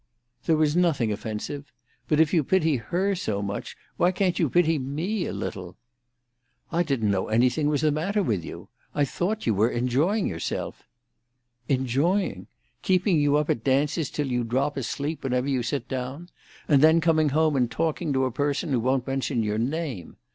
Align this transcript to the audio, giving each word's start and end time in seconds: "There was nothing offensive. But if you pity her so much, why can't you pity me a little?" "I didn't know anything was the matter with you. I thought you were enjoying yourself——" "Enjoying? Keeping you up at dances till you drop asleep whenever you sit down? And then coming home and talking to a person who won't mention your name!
"There 0.47 0.57
was 0.57 0.75
nothing 0.75 1.11
offensive. 1.11 1.71
But 2.07 2.19
if 2.19 2.33
you 2.33 2.43
pity 2.43 2.77
her 2.77 3.13
so 3.13 3.43
much, 3.43 3.77
why 3.97 4.11
can't 4.11 4.39
you 4.39 4.49
pity 4.49 4.79
me 4.79 5.27
a 5.27 5.31
little?" 5.31 5.77
"I 6.71 6.81
didn't 6.81 7.11
know 7.11 7.27
anything 7.27 7.67
was 7.69 7.81
the 7.81 7.91
matter 7.91 8.23
with 8.23 8.43
you. 8.43 8.69
I 8.95 9.05
thought 9.05 9.45
you 9.45 9.53
were 9.53 9.69
enjoying 9.69 10.25
yourself——" 10.25 10.81
"Enjoying? 11.69 12.47
Keeping 12.81 13.19
you 13.19 13.35
up 13.35 13.51
at 13.51 13.63
dances 13.63 14.09
till 14.09 14.31
you 14.31 14.43
drop 14.43 14.75
asleep 14.75 15.23
whenever 15.23 15.47
you 15.47 15.61
sit 15.61 15.87
down? 15.87 16.29
And 16.67 16.81
then 16.81 16.99
coming 16.99 17.29
home 17.29 17.55
and 17.55 17.69
talking 17.69 18.11
to 18.13 18.25
a 18.25 18.31
person 18.31 18.71
who 18.71 18.79
won't 18.79 19.05
mention 19.05 19.43
your 19.43 19.59
name! 19.59 20.17